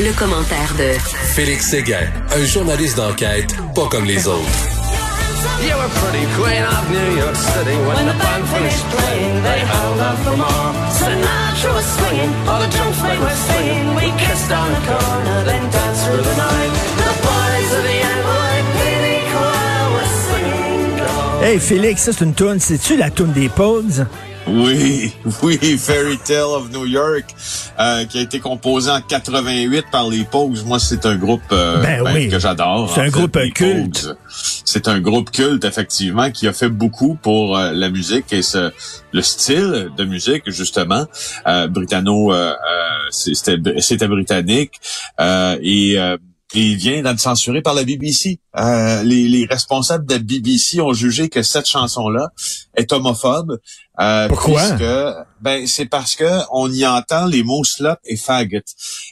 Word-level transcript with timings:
Le, 0.00 0.12
commentaire 0.12 0.74
de 0.78 0.92
Félix 1.34 1.68
Séguin, 1.68 2.08
un 2.34 2.44
journaliste 2.44 2.96
d'enquête 2.96 3.54
pas 3.74 3.88
comme 3.90 4.04
les 4.04 4.26
autres. 4.26 4.48
You 5.62 5.76
were 5.76 5.88
pretty 6.00 6.26
queen 6.34 6.62
of 6.64 6.90
New 6.90 7.18
York 7.18 7.36
City 7.36 7.76
when, 7.86 8.06
the 8.06 8.16
band 8.18 8.44
finished 8.48 8.84
playing. 8.90 9.42
They 9.42 9.60
held 9.60 10.00
out 10.00 10.18
for 10.24 10.36
more. 10.36 10.72
Sinatra 10.90 11.74
was 11.74 11.86
swinging, 11.96 12.32
all 12.48 12.60
the 12.60 12.68
drums 12.68 13.02
they 13.02 13.18
were 13.18 13.36
singing. 13.46 13.94
We 13.94 14.10
kissed 14.18 14.50
on 14.50 14.72
the 14.72 14.80
corner, 14.88 15.44
then 15.44 15.70
danced 15.70 16.06
through 16.06 16.22
the 16.22 16.36
night. 16.36 16.72
The 16.98 17.12
boys 17.22 17.70
of 17.78 17.82
the 17.84 17.98
NYPD 18.18 19.06
choir 19.30 19.92
were 19.94 20.10
singing. 20.26 21.44
Hey 21.44 21.58
Félix, 21.58 22.02
ça 22.02 22.12
c'est 22.12 22.24
une 22.24 22.34
toune. 22.34 22.58
C'est-tu 22.60 22.96
la 22.96 23.10
toune 23.10 23.32
des 23.32 23.48
Pogues? 23.48 24.06
Oui, 24.46 25.12
oui, 25.42 25.58
Fairy 25.78 26.18
Tale 26.18 26.42
of 26.42 26.70
New 26.70 26.86
York, 26.86 27.24
euh, 27.78 28.04
qui 28.04 28.18
a 28.18 28.20
été 28.22 28.40
composé 28.40 28.90
en 28.90 29.00
88 29.00 29.86
par 29.90 30.08
les 30.08 30.24
Pogues. 30.24 30.58
Moi, 30.66 30.78
c'est 30.78 31.06
un 31.06 31.16
groupe 31.16 31.42
euh, 31.52 31.80
Ben 31.80 32.02
ben, 32.02 32.14
oui. 32.14 32.28
que 32.28 32.38
j'adore. 32.38 32.90
C'est 32.92 33.00
un 33.00 33.04
fait, 33.04 33.10
groupe 33.10 33.38
culte. 33.54 34.08
C'est 34.28 34.88
un 34.88 35.00
groupe 35.00 35.30
culte, 35.30 35.64
effectivement, 35.64 36.30
qui 36.30 36.48
a 36.48 36.52
fait 36.52 36.68
beaucoup 36.68 37.14
pour 37.14 37.56
euh, 37.56 37.72
la 37.72 37.90
musique 37.90 38.32
et 38.32 38.42
ce, 38.42 38.72
le 39.12 39.22
style 39.22 39.90
de 39.96 40.04
musique, 40.04 40.42
justement. 40.46 41.06
Euh, 41.46 41.68
Britanno, 41.68 42.32
euh, 42.32 42.52
euh, 42.52 43.10
c'était 43.10 44.08
britannique. 44.08 44.72
Euh, 45.20 45.56
et... 45.62 45.98
euh, 46.54 46.58
et 46.58 46.62
il 46.62 46.76
vient 46.76 47.02
d'être 47.02 47.20
censuré 47.20 47.62
par 47.62 47.74
la 47.74 47.84
BBC. 47.84 48.38
Euh, 48.56 49.02
les, 49.02 49.28
les 49.28 49.46
responsables 49.46 50.06
de 50.06 50.14
la 50.14 50.18
BBC 50.18 50.80
ont 50.80 50.92
jugé 50.92 51.28
que 51.28 51.42
cette 51.42 51.66
chanson-là 51.68 52.28
est 52.76 52.92
homophobe. 52.92 53.58
euh, 54.00 54.28
Pourquoi? 54.28 54.60
puisque, 54.60 54.84
ben, 55.40 55.66
c'est 55.66 55.86
parce 55.86 56.14
que 56.16 56.40
on 56.52 56.70
y 56.70 56.86
entend 56.86 57.26
les 57.26 57.42
mots 57.42 57.64
slut 57.64 57.96
et 58.04 58.16
faggot 58.16 58.58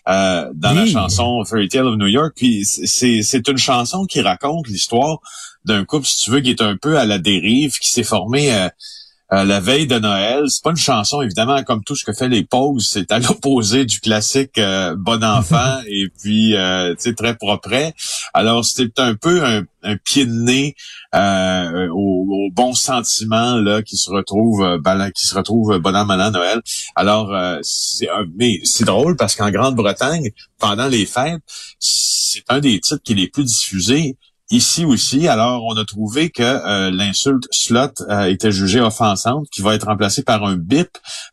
euh, 0.09 0.51
dans 0.55 0.73
la 0.73 0.87
chanson 0.87 1.43
Fairy 1.45 1.69
Tale 1.69 1.87
of 1.87 1.97
New 1.97 2.07
York. 2.09 2.33
Puis 2.37 2.65
c'est 2.65 3.23
c'est 3.23 3.47
une 3.49 3.59
chanson 3.59 4.05
qui 4.05 4.21
raconte 4.21 4.69
l'histoire 4.69 5.19
d'un 5.65 5.85
couple, 5.85 6.07
si 6.07 6.25
tu 6.25 6.31
veux, 6.31 6.41
qui 6.41 6.51
est 6.51 6.63
un 6.63 6.77
peu 6.77 6.99
à 6.99 7.05
la 7.05 7.19
dérive, 7.19 7.79
qui 7.79 7.91
s'est 7.91 8.03
formé 8.03 8.51
euh, 9.33 9.45
la 9.45 9.61
veille 9.61 9.87
de 9.87 9.99
Noël. 9.99 10.45
C'est 10.49 10.63
pas 10.63 10.71
une 10.71 10.77
chanson, 10.77 11.23
évidemment, 11.23 11.63
comme 11.63 11.83
tout 11.85 11.95
ce 11.97 12.05
que 12.05 12.13
fait 12.13 12.29
les 12.29 12.45
pauses, 12.45 12.89
c'est 12.91 13.11
à 13.13 13.19
l'opposé 13.21 13.85
du 13.85 14.01
classique 14.01 14.59
euh, 14.59 14.95
Bon 14.99 15.23
enfant 15.25 15.81
et 15.87 16.09
puis 16.21 16.57
euh, 16.57 16.95
tu 16.95 17.03
sais 17.03 17.15
très 17.15 17.37
propre. 17.37 17.71
Alors 18.35 18.65
c'était 18.65 19.01
un 19.03 19.15
peu 19.15 19.45
un, 19.45 19.63
un 19.83 19.97
pied 19.97 20.27
de 20.27 20.33
nez 20.33 20.75
euh, 21.15 21.89
au, 21.93 22.27
au 22.29 22.51
bon 22.53 22.75
sentiment 22.75 23.57
là 23.57 23.83
qui 23.83 23.97
se 23.97 24.11
retrouve 24.11 24.63
euh, 24.63 24.79
bala- 24.79 25.11
qui 25.11 25.27
se 25.27 25.35
retrouve 25.35 25.79
bon 25.79 25.95
an 25.95 26.05
mal 26.05 26.21
an 26.21 26.31
Noël. 26.31 26.61
Alors 26.97 27.33
euh, 27.35 27.61
mais 28.37 28.61
c'est 28.65 28.85
drôle 28.85 29.17
parce 29.17 29.37
qu'en 29.37 29.51
Grande-Bretagne 29.51 30.31
pendant 30.59 30.89
les 30.89 31.07
fêtes, 31.07 31.41
c'est 31.79 32.43
un 32.49 32.61
des 32.61 32.81
titres 32.81 33.01
qui 33.05 33.13
est 33.13 33.17
les 33.17 33.29
plus 33.29 33.45
diffusés 33.45 34.17
ici 34.51 34.85
aussi. 34.85 35.29
Alors, 35.29 35.65
on 35.65 35.77
a 35.77 35.85
trouvé 35.85 36.31
que 36.31 36.43
euh, 36.43 36.91
l'insulte 36.91 37.45
slot 37.51 37.93
euh, 38.09 38.25
était 38.25 38.51
jugée 38.53 38.81
offensante, 38.81 39.47
qui 39.53 39.63
va 39.63 39.75
être 39.75 39.87
remplacée 39.87 40.23
par 40.23 40.45
un 40.45 40.57
bip 40.57 40.89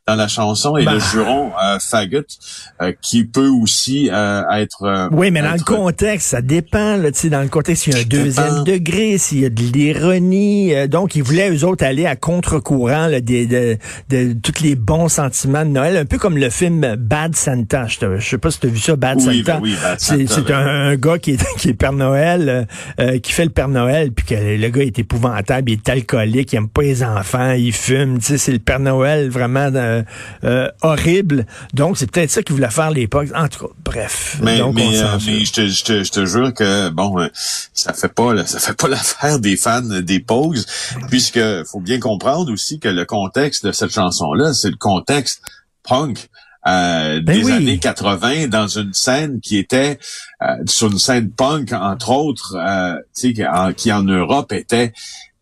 dans 0.08 0.16
la 0.16 0.28
chanson 0.28 0.78
et 0.78 0.86
Bah. 0.86 0.94
le 0.94 1.00
juron 1.00 1.52
euh, 1.64 1.80
faggot, 1.80 2.22
euh, 2.82 2.94
qui 3.02 3.26
peut 3.26 3.48
aussi 3.50 4.10
euh, 4.12 4.44
être. 4.52 4.84
euh, 4.84 5.10
Oui, 5.12 5.32
mais 5.32 5.42
dans 5.42 5.54
le 5.54 5.64
contexte, 5.64 6.28
ça 6.30 6.42
dépend. 6.42 6.98
Là, 6.98 7.12
tu 7.12 7.20
sais, 7.20 7.30
dans 7.30 7.42
le 7.42 7.48
contexte, 7.50 7.84
s'il 7.84 7.94
y 7.94 7.96
a 7.96 8.00
un 8.00 8.02
Ça 8.04 8.08
deuxième 8.08 8.46
dépend. 8.50 8.64
degré, 8.64 9.18
s'il 9.18 9.40
y 9.40 9.46
a 9.46 9.50
de 9.50 9.62
l'ironie. 9.64 10.74
euh, 10.76 10.88
donc, 10.88 11.16
ils 11.16 11.24
voulaient, 11.24 11.50
eux 11.50 11.64
autres, 11.66 11.84
aller 11.84 12.06
à 12.06 12.16
contre-courant 12.16 13.08
là, 13.08 13.20
des, 13.22 13.48
de, 13.48 13.78
de, 14.10 14.34
tous 14.42 14.62
les 14.62 14.76
bons 14.76 15.10
sentiments 15.10 15.66
de 15.66 15.72
Noël. 15.72 15.98
Un 15.98 16.06
peu 16.06 16.18
comme 16.18 16.38
le 16.38 16.50
film 16.50 16.96
Bad 16.98 17.36
Santa. 17.36 17.88
Je, 17.88 18.20
sais 18.24 18.38
pas 18.38 18.52
si 18.52 18.60
tu 18.60 18.68
as 18.68 18.70
vu 18.70 18.80
ça, 18.80 18.96
Bad 18.96 19.18
Oui, 19.18 19.38
Santa. 19.40 19.54
ben 19.56 19.60
oui, 19.64 19.74
Santa, 19.76 19.96
c'est 19.98 20.44
ben 20.46 20.56
un, 20.56 20.90
un 20.92 20.96
gars 20.96 21.18
qui 21.18 21.32
est, 21.32 21.46
qui 21.58 21.70
est 21.70 21.74
Père 21.74 21.94
Noël, 21.94 22.68
euh, 23.00 23.07
euh, 23.08 23.20
qui 23.20 23.32
fait 23.32 23.46
le 23.46 23.50
Père 23.50 23.70
Noël, 23.70 24.12
puis 24.12 24.26
que 24.26 24.36
le 24.36 24.70
gars 24.70 24.84
est 24.84 25.00
épouvantable, 25.00 25.72
il 25.72 25.74
est 25.76 25.90
alcoolique, 25.90 26.52
il 26.52 26.58
aime 26.58 26.70
pas 26.70 26.82
les 26.82 27.04
enfants, 27.04 27.52
il 27.52 27.74
fume. 27.74 28.20
Tu 28.20 28.26
sais, 28.26 28.38
c'est 28.38 28.52
le 28.52 28.60
Père 28.60 28.80
Noël 28.80 29.30
vraiment 29.30 29.70
euh, 29.74 30.04
euh, 30.44 30.70
horrible. 30.82 31.46
Donc, 31.74 31.98
c'est 31.98 32.10
peut-être 32.12 32.30
ça 32.30 32.44
qu'ils 32.44 32.56
voulaient 32.56 32.70
faire 32.70 32.86
à 32.86 32.92
l'époque. 32.92 33.30
En 33.34 33.48
tout 33.48 33.68
cas, 33.68 33.74
bref. 33.84 34.38
Mais, 34.42 34.60
Donc, 34.60 34.72
on 34.72 34.74
mais, 34.74 35.00
euh, 35.00 35.18
mais 35.26 35.46
je, 35.46 35.54
te, 35.54 35.68
je, 35.68 35.84
te, 35.84 36.04
je 36.04 36.12
te 36.12 36.26
jure 36.26 36.54
que 36.54 36.90
bon, 36.90 37.16
ça 37.74 37.94
fait 37.94 38.14
pas 38.14 38.34
là, 38.34 38.46
ça 38.46 38.60
fait 38.60 38.76
pas 38.76 38.88
l'affaire 38.90 39.40
des 39.40 39.56
fans 39.56 39.82
des 39.82 40.20
pauses, 40.20 40.66
puisque 41.10 41.40
faut 41.66 41.80
bien 41.80 42.00
comprendre 42.00 42.52
aussi 42.52 42.80
que 42.80 42.90
le 42.90 43.06
contexte 43.06 43.66
de 43.66 43.72
cette 43.72 43.94
chanson-là, 43.94 44.54
c'est 44.54 44.70
le 44.70 44.78
contexte 44.78 45.42
punk. 45.84 46.30
Euh, 46.68 47.22
Ben 47.22 47.40
des 47.40 47.44
oui. 47.46 47.52
années 47.52 47.80
80 47.80 48.48
dans 48.48 48.68
une 48.68 48.94
scène 48.94 49.40
qui 49.42 49.58
était 49.58 50.00
euh, 50.42 50.48
sur 50.66 50.92
une 50.92 51.00
scène 51.00 51.32
punk 51.32 51.72
entre 51.74 52.12
autres 52.12 52.56
euh, 52.56 52.96
tu 53.16 53.30
sais 53.30 53.34
qui 53.34 53.46
en, 53.46 53.74
qui 53.74 53.92
en 53.92 54.04
Europe 54.04 54.52
était 54.52 54.94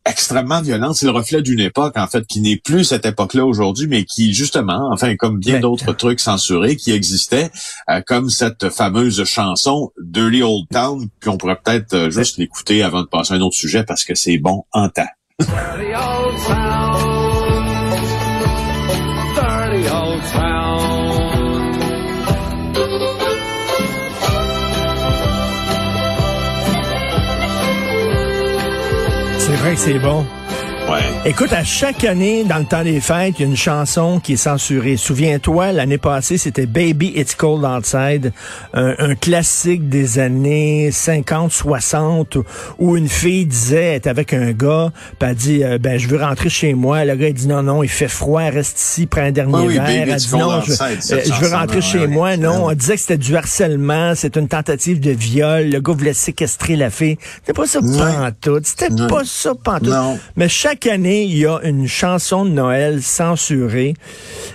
extrêmement 0.06 0.62
violente. 0.62 0.96
C'est 0.96 1.08
le 1.08 1.12
reflet 1.12 1.42
d'une 1.42 1.60
époque, 1.60 1.98
en 1.98 2.08
fait, 2.08 2.26
qui 2.28 2.40
n'est 2.40 2.58
plus 2.58 2.84
cette 2.84 3.06
époque-là 3.06 3.46
aujourd'hui, 3.46 3.88
mais 3.88 4.06
qui, 4.06 4.34
justement, 4.34 4.90
enfin, 4.92 5.16
comme 5.16 5.40
bien 5.40 5.56
Ben, 5.56 5.62
d'autres 5.62 5.94
trucs 5.94 6.20
censurés 6.20 6.76
qui 6.76 6.92
existaient, 6.92 7.50
euh, 7.90 8.02
comme 8.06 8.30
cette 8.30 8.70
fameuse 8.70 9.24
chanson 9.26 9.92
Dirty 10.02 10.44
Old 10.44 10.68
Town, 10.72 11.08
qu'on 11.24 11.38
pourrait 11.38 11.60
peut-être 11.64 11.94
euh, 11.94 12.10
juste 12.10 12.38
l'écouter 12.38 12.84
avant 12.84 13.02
de 13.02 13.08
passer 13.08 13.34
à 13.34 13.38
un 13.38 13.42
autre 13.42 13.56
sujet 13.56 13.84
parce 13.84 14.04
que 14.04 14.16
c'est 14.16 14.38
bon 14.38 14.64
en 14.72 14.90
temps. 14.90 15.04
Vrai 29.66 29.74
que 29.74 29.82
c'est 29.82 30.00
bon. 30.00 30.24
Ouais. 30.90 31.02
Écoute, 31.26 31.52
à 31.54 31.64
chaque 31.64 32.04
année, 32.04 32.44
dans 32.44 32.60
le 32.60 32.66
temps 32.66 32.84
des 32.84 33.00
fêtes, 33.00 33.36
il 33.40 33.42
y 33.42 33.46
a 33.46 33.48
une 33.48 33.58
chanson 33.58 34.20
qui 34.20 34.34
est 34.34 34.38
censurée. 34.38 34.98
Souviens-toi, 34.98 35.72
l'année 35.72 35.98
passée, 35.98 36.38
c'était 36.38 36.68
Baby 36.68 37.14
It's 37.16 37.34
Cold 37.34 37.66
Outside, 37.66 38.32
un, 38.74 38.94
un 39.00 39.16
classique 39.16 39.90
des 39.90 40.20
années 40.20 40.92
50, 40.92 41.52
60, 41.52 42.38
où 42.78 42.98
une 42.98 43.10
fille 43.10 43.48
disait, 43.48 43.84
elle 43.84 43.96
est 43.96 44.08
avec 44.08 44.34
un 44.34 44.52
gars, 44.52 44.92
puis 45.18 45.30
elle 45.30 45.36
dit, 45.36 45.64
euh, 45.64 45.80
ben, 45.80 45.98
je 45.98 46.08
veux 46.08 46.22
rentrer 46.22 46.50
chez 46.50 46.76
moi. 46.76 47.04
Le 47.04 47.16
gars, 47.16 47.30
il 47.30 47.34
dit, 47.34 47.48
non, 47.48 47.64
non, 47.64 47.82
il 47.82 47.90
fait 47.90 48.08
froid, 48.08 48.44
reste 48.44 48.80
ici, 48.80 49.08
prends 49.08 49.22
un 49.22 49.32
dernier 49.32 49.66
oui, 49.66 49.74
verre. 49.74 49.86
Baby 49.86 50.00
Elle 50.02 50.10
It's 50.10 50.26
dit, 50.26 50.32
Cold 50.32 50.44
non, 50.44 50.62
je, 50.62 50.72
euh, 50.72 50.76
veux 50.76 51.24
chanson-là, 51.24 51.60
rentrer 51.60 51.82
chez 51.82 52.00
ouais, 52.02 52.08
moi. 52.08 52.38
Non, 52.38 52.66
on 52.66 52.74
disait 52.74 52.94
que 52.94 53.02
c'était 53.02 53.18
du 53.18 53.36
harcèlement, 53.36 54.14
c'est 54.14 54.38
une 54.38 54.48
tentative 54.48 55.00
de 55.00 55.12
viol. 55.12 55.70
Le 55.72 55.80
gars 55.80 55.94
voulait 55.94 56.14
séquestrer 56.14 56.76
la 56.76 56.92
fille. 56.92 57.18
C'était 57.38 57.54
pas 57.54 57.66
ça 57.66 57.80
pantoute. 57.80 58.68
C'était 58.68 59.08
pas 59.08 59.24
ça 59.26 59.54
pantoute. 59.56 59.90
Non. 59.90 60.20
Mais 60.36 60.48
chaque 60.48 60.75
année, 60.86 61.24
il 61.24 61.38
y 61.38 61.46
a 61.46 61.60
une 61.64 61.88
chanson 61.88 62.46
de 62.46 62.50
Noël 62.50 63.02
censurée. 63.02 63.94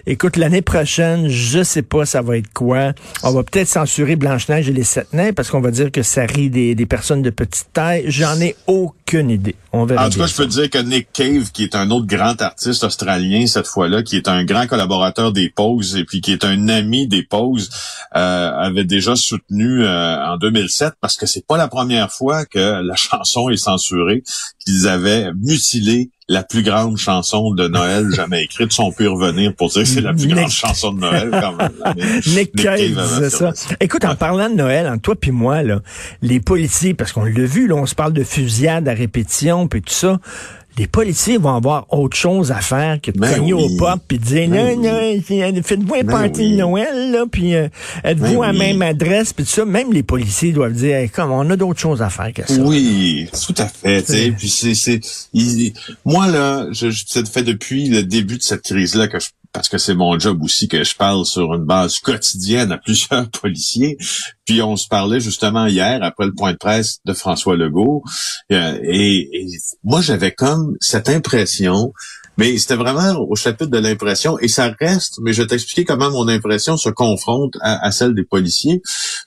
Écoute, 0.06 0.36
l'année 0.36 0.62
prochaine, 0.62 1.28
je 1.28 1.62
sais 1.62 1.82
pas 1.82 2.04
ça 2.04 2.22
va 2.22 2.36
être 2.36 2.53
quoi. 2.53 2.92
On 3.22 3.32
va 3.32 3.42
peut-être 3.42 3.69
censurer 3.69 4.16
Blanche-Neige 4.16 4.69
et 4.69 4.72
les 4.72 4.84
Sept 4.84 5.12
Nains 5.12 5.32
parce 5.32 5.50
qu'on 5.50 5.60
va 5.60 5.70
dire 5.70 5.91
que 5.91 6.03
ça 6.03 6.26
rit 6.26 6.50
des, 6.50 6.75
des 6.75 6.86
personnes 6.86 7.22
de 7.22 7.30
petite 7.30 7.72
taille. 7.72 8.04
J'en 8.09 8.41
ai 8.41 8.54
aucune 8.66 9.30
idée. 9.30 9.56
On 9.72 9.84
verra 9.84 10.06
En 10.06 10.10
tout 10.10 10.19
cas, 10.19 10.26
je 10.26 10.34
peux 10.34 10.47
te 10.47 10.53
dire 10.53 10.69
que 10.69 10.78
Nick 10.78 11.09
Cave, 11.12 11.50
qui 11.53 11.62
est 11.62 11.75
un 11.75 11.91
autre 11.91 12.06
grand 12.06 12.41
artiste 12.42 12.82
australien 12.82 13.47
cette 13.47 13.66
fois-là, 13.66 14.03
qui 14.03 14.16
est 14.16 14.28
un 14.28 14.44
grand 14.44 14.66
collaborateur 14.66 15.32
des 15.32 15.48
Poses 15.48 15.97
et 15.97 16.04
puis 16.04 16.20
qui 16.20 16.32
est 16.32 16.44
un 16.44 16.69
ami 16.69 17.06
des 17.06 17.22
Poses, 17.22 17.70
euh, 18.16 18.50
avait 18.50 18.84
déjà 18.84 19.14
soutenu 19.14 19.84
euh, 19.84 20.26
en 20.26 20.36
2007 20.38 20.94
parce 21.00 21.16
que 21.16 21.26
c'est 21.26 21.47
pas 21.47 21.56
la 21.56 21.69
première 21.69 22.10
fois 22.10 22.44
que 22.47 22.82
la 22.82 22.97
chanson 22.97 23.48
est 23.48 23.56
censurée, 23.56 24.22
qu'ils 24.59 24.88
avaient 24.88 25.32
mutilé 25.34 26.09
la 26.32 26.44
plus 26.44 26.62
grande 26.62 26.96
chanson 26.96 27.52
de 27.54 27.66
Noël 27.66 28.06
jamais 28.14 28.44
écrite. 28.44 28.70
Si 28.72 28.80
on 28.80 28.92
peut 28.92 29.04
y 29.04 29.08
revenir 29.08 29.52
pour 29.54 29.68
dire 29.68 29.82
que 29.82 29.88
c'est 29.88 30.00
la 30.00 30.12
plus 30.12 30.26
Nick- 30.28 30.36
grande 30.36 30.50
chanson 30.50 30.92
de 30.92 31.00
Noël 31.00 31.28
quand 31.32 31.56
même. 31.56 31.72
Nick 32.26 32.52
Cave 32.54 32.68
avait 32.74 32.86
disait 32.88 33.30
ça. 33.30 33.53
Écoute, 33.80 34.04
en 34.04 34.15
parlant 34.15 34.48
de 34.48 34.54
Noël, 34.54 34.86
entre 34.86 35.03
toi 35.03 35.16
puis 35.21 35.32
moi, 35.32 35.62
là, 35.65 35.80
les 36.22 36.38
policiers, 36.38 36.94
parce 36.94 37.10
qu'on 37.12 37.24
l'a 37.24 37.32
vu, 37.44 37.66
là, 37.66 37.74
on 37.74 37.86
se 37.86 37.97
parle 37.97 38.12
de 38.12 38.22
fusillade 38.22 38.86
à 38.88 38.94
répétition, 38.94 39.66
puis 39.66 39.82
tout 39.82 39.92
ça. 39.92 40.21
Les 40.80 40.86
policiers 40.86 41.36
vont 41.36 41.54
avoir 41.56 41.84
autre 41.92 42.16
chose 42.16 42.50
à 42.53 42.62
faire 42.62 42.98
que 43.03 43.10
de 43.10 43.18
Ben 43.21 43.34
cogner 43.34 43.53
oui. 43.53 43.65
au 43.74 43.77
pop 43.77 44.00
puis 44.09 44.18
de 44.18 44.24
dire 44.24 44.48
Ben 44.48 44.80
non, 44.80 44.82
non, 44.82 45.22
c'est- 45.28 45.62
faites-vous 45.62 45.94
un 45.94 45.98
Ben 46.04 46.06
party 46.10 46.41
oui. 46.41 46.56
Noël, 46.56 47.10
là, 47.12 47.24
puis 47.30 47.54
euh, 47.54 47.68
êtes-vous 48.03 48.38
Ben 48.41 48.42
à 48.48 48.53
la 48.53 48.59
oui. 48.59 48.59
même 48.59 48.80
adresse, 48.80 49.34
puis 49.34 49.44
tout 49.44 49.50
ça. 49.50 49.66
Même 49.66 49.92
les 49.92 50.03
policiers 50.03 50.53
doivent 50.53 50.72
dire, 50.72 50.97
Hey, 50.97 51.10
comme 51.10 51.32
on 51.32 51.50
a 51.50 51.56
d'autres 51.56 51.78
choses 51.80 52.00
à 52.00 52.09
faire 52.09 52.32
que 52.32 52.47
ça. 52.50 52.62
Oui, 52.62 53.28
tout 53.47 53.54
à 53.59 53.66
fait. 53.66 54.00
tu 54.03 54.12
sais. 54.12 54.32
Puis 54.38 54.48
c'est, 54.48 54.74
c'est, 54.74 55.00
il- 55.34 55.74
moi 56.06 56.27
là, 56.28 56.66
je, 56.72 56.88
je 56.91 57.04
ça 57.06 57.22
fait 57.26 57.42
depuis 57.42 57.88
le 57.91 58.03
début 58.03 58.38
de 58.38 58.42
cette 58.42 58.62
crise-là 58.62 59.06
que 59.09 59.18
je, 59.21 59.28
parce 59.52 59.68
que 59.68 59.78
c'est 59.78 59.94
mon 59.94 60.18
job 60.18 60.42
aussi 60.42 60.68
que 60.68 60.84
je 60.84 60.94
parle 60.94 61.24
sur 61.24 61.54
une 61.54 61.64
base 61.64 61.98
quotidienne 61.98 62.72
à 62.72 62.78
plusieurs 62.78 63.28
policiers. 63.42 63.97
Puis 64.44 64.62
on 64.62 64.76
se 64.76 64.88
parlait 64.88 65.20
justement 65.20 65.66
hier 65.66 66.02
après 66.02 66.26
le 66.26 66.34
point 66.34 66.52
de 66.52 66.58
presse 66.58 66.98
de 67.04 67.12
François 67.12 67.56
Legault, 67.56 68.02
Euh, 68.52 68.78
et, 68.82 69.28
et 69.32 69.47
moi 69.84 70.00
j'avais 70.00 70.32
comme 70.32 70.76
cette 70.80 71.08
impression 71.08 71.92
Mais 72.36 72.56
c'était 72.56 72.77
vraiment 72.77 73.18
au 73.18 73.36
chapitre 73.36 73.71
de 73.71 73.78
l'impression, 73.78 74.38
et 74.38 74.48
ça 74.48 74.74
reste, 74.80 75.18
mais 75.21 75.32
je 75.32 75.42
vais 75.42 75.48
t'expliquer 75.48 75.84
comment 75.84 76.10
mon 76.10 76.27
impression 76.28 76.77
se 76.77 76.88
confronte 76.88 77.54
à, 77.60 77.91
celle 77.91 78.15
des 78.15 78.24
policiers. 78.24 78.82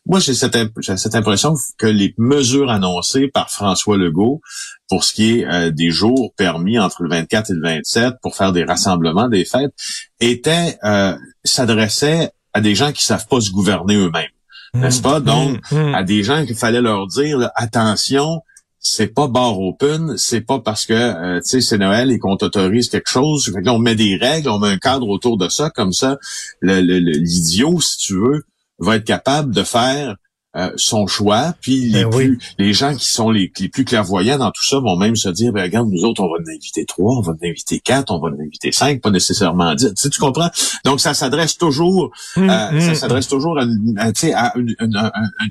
Moi, 0.06 0.20
j'ai 0.20 0.34
cette, 0.34 0.58
cette 0.82 1.16
impression 1.16 1.54
que 1.78 1.86
les 1.86 2.16
mesures 2.18 2.72
annoncées 2.72 3.28
par 3.28 3.52
François 3.52 3.98
Legault 3.98 4.42
pour 4.90 5.04
ce 5.04 5.14
qui 5.14 5.40
est 5.40 5.46
euh, 5.46 5.72
des 5.72 5.92
jours 5.92 6.34
permis 6.38 6.80
entre 6.80 7.04
le 7.04 7.10
24 7.10 7.52
et 7.52 7.54
le 7.54 7.62
27 7.62 8.14
pour 8.22 8.36
faire 8.36 8.52
des 8.52 8.64
rassemblements, 8.64 9.30
des 9.30 9.46
fêtes, 9.46 9.74
étaient 10.20 10.78
euh, 10.84 11.16
s'adressaient 11.44 12.32
à 12.54 12.62
des 12.62 12.76
gens 12.76 12.92
qui 12.92 13.04
savent 13.04 13.28
pas 13.28 13.42
se 13.42 13.52
gouverner 13.52 13.96
eux-mêmes. 13.96 14.30
N'est-ce 14.74 15.02
pas? 15.02 15.20
Mmh, 15.20 15.24
Donc, 15.24 15.72
mmh. 15.72 15.96
à 15.96 16.04
des 16.04 16.24
gens 16.24 16.46
qu'il 16.46 16.56
fallait 16.56 16.82
leur 16.82 17.08
dire, 17.08 17.50
attention, 17.56 18.42
c'est 18.86 19.08
pas 19.08 19.28
bar 19.30 19.60
open, 19.60 20.18
c'est 20.18 20.42
pas 20.42 20.60
parce 20.60 20.86
que 20.86 20.94
euh, 20.94 21.40
tu 21.40 21.50
sais 21.50 21.62
c'est 21.62 21.78
Noël 21.78 22.12
et 22.12 22.20
qu'on 22.20 22.36
t'autorise 22.36 22.90
quelque 22.90 23.10
chose. 23.10 23.52
On 23.66 23.80
met 23.80 23.96
des 23.96 24.18
règles, 24.18 24.50
on 24.50 24.60
met 24.60 24.68
un 24.68 24.78
cadre 24.78 25.08
autour 25.08 25.38
de 25.38 25.48
ça, 25.48 25.70
comme 25.70 25.94
ça, 25.94 26.18
l'idiot, 26.62 27.80
si 27.80 27.98
tu 27.98 28.16
veux, 28.16 28.44
va 28.80 28.98
être 28.98 29.06
capable 29.06 29.56
de 29.56 29.64
faire 29.64 30.18
euh, 30.56 30.72
son 30.76 31.08
choix, 31.08 31.56
puis 31.62 31.90
les, 31.90 32.06
ben 32.06 32.38
les 32.60 32.74
gens 32.74 32.96
qui 32.96 33.08
sont 33.08 33.32
les, 33.32 33.50
plus 33.50 33.86
clairvoyants 33.86 34.38
dans 34.38 34.52
tout 34.52 34.64
ça 34.64 34.78
vont 34.78 34.96
même 34.96 35.16
se 35.16 35.30
dire, 35.30 35.52
ben, 35.52 35.64
regarde, 35.64 35.90
nous 35.90 36.04
autres, 36.04 36.22
on 36.22 36.28
va 36.28 36.36
en 36.36 36.56
inviter 36.56 36.86
trois, 36.86 37.18
on 37.18 37.22
va 37.22 37.32
en 37.32 37.48
inviter 37.50 37.80
quatre, 37.80 38.12
on 38.12 38.20
va 38.20 38.30
en 38.30 38.40
inviter 38.40 38.72
cinq, 38.72 39.02
pas 39.02 39.10
nécessairement 39.10 39.74
dix. 39.74 39.92
Tu, 39.96 40.12
tu 40.12 40.20
comprends? 40.20 40.52
Donc, 40.86 41.00
ça 41.00 41.16
s'adresse 41.16 41.58
toujours, 41.58 42.12
hum, 42.36 42.50
euh, 42.50 42.70
hum. 42.70 42.82
ça 42.82 42.94
s'adresse 42.94 43.28
toujours 43.28 43.58
à, 43.58 43.64
à, 43.64 44.54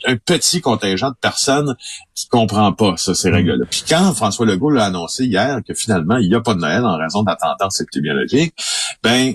un, 0.06 0.16
petit 0.16 0.60
contingent 0.60 1.10
de 1.10 1.16
personnes 1.20 1.74
qui 2.14 2.28
comprend 2.28 2.72
pas 2.72 2.94
ça, 2.96 3.12
ces 3.14 3.26
hum. 3.26 3.34
règles-là. 3.34 3.64
Puis 3.68 3.82
quand 3.88 4.12
François 4.14 4.46
Legault 4.46 4.70
l'a 4.70 4.84
annoncé 4.84 5.24
hier 5.24 5.58
que 5.66 5.74
finalement, 5.74 6.18
il 6.18 6.28
n'y 6.28 6.34
a 6.36 6.40
pas 6.40 6.54
de 6.54 6.60
Noël 6.60 6.84
en 6.84 6.96
raison 6.96 7.24
d'attendance 7.24 7.80
épidémiologique, 7.80 8.54
ben, 9.02 9.34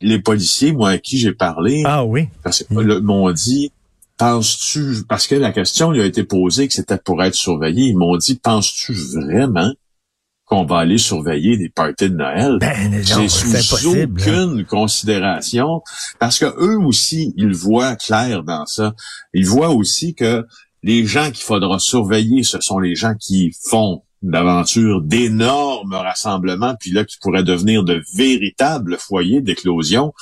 les 0.00 0.20
policiers, 0.20 0.72
moi, 0.72 0.90
à 0.90 0.98
qui 0.98 1.18
j'ai 1.18 1.32
parlé, 1.32 1.82
ah 1.84 2.04
oui, 2.04 2.28
m'ont 2.70 3.30
dit, 3.32 3.72
penses-tu, 4.20 5.04
parce 5.08 5.26
que 5.26 5.34
la 5.34 5.50
question 5.50 5.90
lui 5.92 6.02
a 6.02 6.04
été 6.04 6.24
posée 6.24 6.68
que 6.68 6.74
c'était 6.74 6.98
pour 6.98 7.22
être 7.24 7.34
surveillé, 7.34 7.86
ils 7.86 7.96
m'ont 7.96 8.18
dit, 8.18 8.34
penses-tu 8.34 8.92
vraiment 8.92 9.72
qu'on 10.44 10.66
va 10.66 10.80
aller 10.80 10.98
surveiller 10.98 11.56
des 11.56 11.70
parties 11.70 12.10
de 12.10 12.16
Noël? 12.16 12.58
Ben, 12.60 13.02
J'ai 13.02 13.28
sous 13.30 13.96
aucune 13.96 14.66
considération, 14.66 15.80
parce 16.18 16.38
que 16.38 16.44
eux 16.44 16.78
aussi, 16.78 17.32
ils 17.38 17.54
voient 17.54 17.96
clair 17.96 18.42
dans 18.42 18.66
ça. 18.66 18.94
Ils 19.32 19.46
voient 19.46 19.70
aussi 19.70 20.14
que 20.14 20.44
les 20.82 21.06
gens 21.06 21.30
qu'il 21.30 21.44
faudra 21.44 21.78
surveiller, 21.78 22.42
ce 22.42 22.60
sont 22.60 22.78
les 22.78 22.96
gens 22.96 23.14
qui 23.18 23.52
font 23.70 24.02
d'aventure, 24.22 25.00
d'énormes 25.02 25.94
rassemblements, 25.94 26.74
puis 26.78 26.90
là, 26.90 27.04
qui 27.04 27.16
pourraient 27.20 27.42
devenir 27.42 27.84
de 27.84 28.02
véritables 28.14 28.98
foyers 28.98 29.40
d'éclosion. 29.40 30.12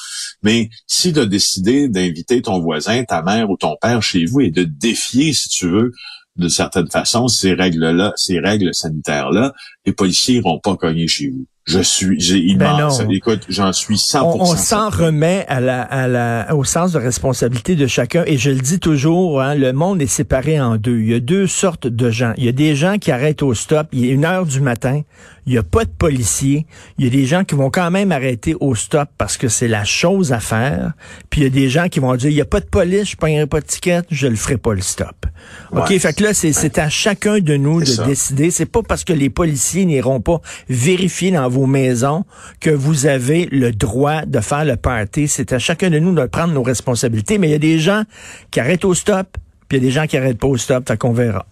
Mais 0.42 0.70
si 0.86 1.12
tu 1.12 1.18
as 1.18 1.26
décidé 1.26 1.88
d'inviter 1.88 2.42
ton 2.42 2.60
voisin, 2.60 3.04
ta 3.04 3.22
mère 3.22 3.50
ou 3.50 3.56
ton 3.56 3.76
père 3.80 4.02
chez 4.02 4.24
vous 4.24 4.40
et 4.40 4.50
de 4.50 4.64
défier, 4.64 5.32
si 5.32 5.48
tu 5.48 5.68
veux, 5.68 5.92
de 6.36 6.48
certaine 6.48 6.88
façon, 6.88 7.26
ces 7.26 7.52
règles-là, 7.52 8.12
ces 8.16 8.38
règles 8.38 8.72
sanitaires-là, 8.72 9.52
les 9.84 9.92
policiers 9.92 10.36
iront 10.36 10.60
pas 10.60 10.76
cogner 10.76 11.08
chez 11.08 11.30
vous. 11.30 11.46
Je 11.68 11.80
suis, 11.80 12.18
j'ai 12.18 12.54
ben 12.54 12.76
immense. 12.78 13.02
Écoute, 13.10 13.42
j'en 13.50 13.74
suis 13.74 13.96
100%. 13.96 14.20
On, 14.22 14.40
on 14.40 14.56
s'en 14.56 14.88
remet 14.88 15.44
à 15.48 15.60
la, 15.60 15.82
à 15.82 16.08
la, 16.08 16.56
au 16.56 16.64
sens 16.64 16.92
de 16.92 16.98
responsabilité 16.98 17.76
de 17.76 17.86
chacun. 17.86 18.24
Et 18.26 18.38
je 18.38 18.48
le 18.48 18.60
dis 18.60 18.80
toujours, 18.80 19.42
hein, 19.42 19.54
le 19.54 19.74
monde 19.74 20.00
est 20.00 20.06
séparé 20.06 20.58
en 20.58 20.78
deux. 20.78 20.98
Il 20.98 21.10
y 21.10 21.14
a 21.14 21.20
deux 21.20 21.46
sortes 21.46 21.86
de 21.86 22.10
gens. 22.10 22.32
Il 22.38 22.44
y 22.46 22.48
a 22.48 22.52
des 22.52 22.74
gens 22.74 22.96
qui 22.96 23.12
arrêtent 23.12 23.42
au 23.42 23.52
stop. 23.52 23.88
Il 23.92 24.06
est 24.06 24.08
une 24.08 24.24
heure 24.24 24.46
du 24.46 24.62
matin. 24.62 25.02
Il 25.48 25.52
n'y 25.52 25.58
a 25.58 25.62
pas 25.62 25.86
de 25.86 25.90
policiers. 25.90 26.66
Il 26.98 27.06
y 27.06 27.08
a 27.08 27.10
des 27.10 27.24
gens 27.24 27.42
qui 27.42 27.54
vont 27.54 27.70
quand 27.70 27.90
même 27.90 28.12
arrêter 28.12 28.54
au 28.60 28.74
stop 28.74 29.08
parce 29.16 29.38
que 29.38 29.48
c'est 29.48 29.66
la 29.66 29.82
chose 29.82 30.30
à 30.34 30.40
faire. 30.40 30.92
Puis 31.30 31.40
il 31.40 31.44
y 31.44 31.46
a 31.46 31.50
des 31.50 31.70
gens 31.70 31.88
qui 31.88 32.00
vont 32.00 32.14
dire, 32.16 32.28
il 32.28 32.34
n'y 32.34 32.42
a 32.42 32.44
pas 32.44 32.60
de 32.60 32.66
police, 32.66 33.08
je 33.08 33.16
ne 33.16 33.20
paierai 33.20 33.46
pas 33.46 33.62
de 33.62 33.64
ticket, 33.64 34.02
je 34.10 34.26
le 34.26 34.36
ferai 34.36 34.58
pas 34.58 34.74
le 34.74 34.82
stop. 34.82 35.24
OK, 35.72 35.98
fait 35.98 36.14
que 36.14 36.22
là, 36.22 36.34
c'est 36.34 36.78
à 36.78 36.90
chacun 36.90 37.38
de 37.38 37.56
nous 37.56 37.80
de 37.80 38.04
décider. 38.04 38.50
C'est 38.50 38.66
pas 38.66 38.82
parce 38.82 39.04
que 39.04 39.14
les 39.14 39.30
policiers 39.30 39.86
n'iront 39.86 40.20
pas 40.20 40.42
vérifier 40.68 41.30
dans 41.30 41.48
vos 41.48 41.64
maisons 41.64 42.26
que 42.60 42.68
vous 42.68 43.06
avez 43.06 43.46
le 43.50 43.72
droit 43.72 44.26
de 44.26 44.40
faire 44.40 44.66
le 44.66 44.76
party. 44.76 45.28
C'est 45.28 45.54
à 45.54 45.58
chacun 45.58 45.88
de 45.88 45.98
nous 45.98 46.14
de 46.14 46.26
prendre 46.26 46.52
nos 46.52 46.62
responsabilités. 46.62 47.38
Mais 47.38 47.48
il 47.48 47.52
y 47.52 47.54
a 47.54 47.58
des 47.58 47.78
gens 47.78 48.02
qui 48.50 48.60
arrêtent 48.60 48.84
au 48.84 48.92
stop, 48.92 49.38
puis 49.66 49.78
il 49.78 49.82
y 49.82 49.86
a 49.86 49.88
des 49.88 49.94
gens 49.94 50.06
qui 50.06 50.18
arrêtent 50.18 50.40
pas 50.40 50.48
au 50.48 50.58
stop, 50.58 50.86
fait 50.86 50.98
qu'on 50.98 51.12
verra. 51.12 51.46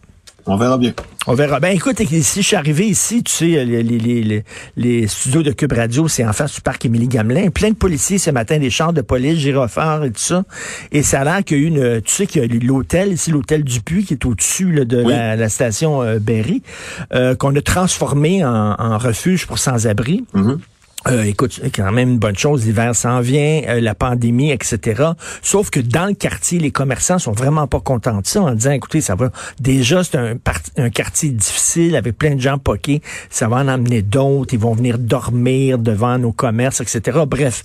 On 0.44 0.58
verra 0.58 0.76
bien. 0.76 0.92
On 1.28 1.34
verra. 1.34 1.58
Ben 1.58 1.74
écoute, 1.74 1.98
si 1.98 2.42
je 2.42 2.46
suis 2.46 2.54
arrivé 2.54 2.86
ici, 2.86 3.24
tu 3.24 3.32
sais, 3.32 3.64
les, 3.64 3.82
les, 3.82 3.98
les, 3.98 4.44
les 4.76 5.08
studios 5.08 5.42
de 5.42 5.50
Cube 5.50 5.72
Radio, 5.72 6.06
c'est 6.06 6.24
en 6.24 6.32
face 6.32 6.54
du 6.54 6.60
parc 6.60 6.84
Émilie 6.84 7.08
Gamelin. 7.08 7.50
Plein 7.50 7.70
de 7.70 7.74
policiers 7.74 8.18
ce 8.18 8.30
matin, 8.30 8.58
des 8.58 8.70
chars 8.70 8.92
de 8.92 9.00
police, 9.00 9.38
gyrophares 9.38 10.04
et 10.04 10.10
tout 10.12 10.20
ça. 10.20 10.44
Et 10.92 11.02
ça 11.02 11.22
a 11.22 11.24
l'air 11.24 11.44
qu'il 11.44 11.58
y 11.58 11.60
a 11.60 11.64
eu 11.64 11.66
une... 11.66 12.00
Tu 12.02 12.14
sais 12.14 12.26
qu'il 12.28 12.42
y 12.42 12.44
a 12.44 12.60
l'hôtel, 12.64 13.12
ici, 13.12 13.32
l'hôtel 13.32 13.64
Dupuis, 13.64 14.04
qui 14.04 14.14
est 14.14 14.24
au-dessus 14.24 14.84
de 14.84 14.98
la, 14.98 15.48
station 15.48 16.00
euh, 16.00 16.20
Berry, 16.20 16.62
euh, 17.12 17.34
qu'on 17.34 17.54
a 17.56 17.60
transformé 17.60 18.44
en, 18.44 18.76
en 18.78 18.96
refuge 18.96 19.46
pour 19.46 19.58
sans-abri. 19.58 20.24
Mm-hmm. 20.32 20.58
Euh, 21.08 21.22
écoute, 21.22 21.60
quand 21.74 21.92
même 21.92 22.10
une 22.12 22.18
bonne 22.18 22.36
chose, 22.36 22.66
l'hiver 22.66 22.94
s'en 22.94 23.20
vient, 23.20 23.62
euh, 23.68 23.80
la 23.80 23.94
pandémie, 23.94 24.50
etc. 24.50 25.04
Sauf 25.40 25.70
que 25.70 25.78
dans 25.78 26.06
le 26.06 26.14
quartier, 26.14 26.58
les 26.58 26.72
commerçants 26.72 27.18
sont 27.18 27.32
vraiment 27.32 27.68
pas 27.68 27.80
contents 27.80 28.20
de 28.20 28.26
ça 28.26 28.42
en 28.42 28.52
disant, 28.52 28.72
écoutez, 28.72 29.00
ça 29.00 29.14
va 29.14 29.30
déjà, 29.60 30.02
c'est 30.02 30.16
un, 30.16 30.34
un 30.76 30.90
quartier 30.90 31.30
difficile 31.30 31.94
avec 31.94 32.18
plein 32.18 32.34
de 32.34 32.40
gens 32.40 32.58
poqués, 32.58 33.02
ça 33.30 33.46
va 33.46 33.56
en 33.56 33.68
amener 33.68 34.02
d'autres, 34.02 34.54
ils 34.54 34.60
vont 34.60 34.74
venir 34.74 34.98
dormir 34.98 35.78
devant 35.78 36.18
nos 36.18 36.32
commerces, 36.32 36.80
etc. 36.80 37.20
Bref. 37.26 37.62